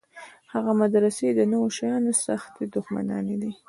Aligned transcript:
هغه 0.53 0.71
مدرسې 0.81 1.27
د 1.31 1.39
نویو 1.51 1.75
شیانو 1.77 2.11
سختې 2.25 2.63
دښمنانې 2.75 3.35
دي. 3.41 3.51